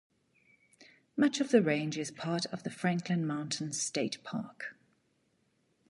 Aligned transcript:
Much 1.15 1.39
of 1.39 1.49
the 1.51 1.61
range 1.61 1.95
is 1.95 2.09
part 2.09 2.47
of 2.47 2.63
the 2.63 2.71
Franklin 2.71 3.23
Mountains 3.23 3.79
State 3.79 4.23
Park. 4.23 4.75